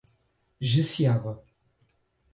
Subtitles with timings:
[0.71, 1.45] Jeceaba